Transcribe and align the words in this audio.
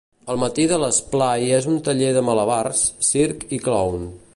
El 0.33 0.37
matí 0.43 0.63
de 0.71 0.79
l'esplai 0.83 1.53
és 1.59 1.69
un 1.75 1.77
taller 1.89 2.11
de 2.17 2.25
malabars, 2.31 2.83
circ 3.13 3.47
i 3.59 3.63
clown. 3.69 4.15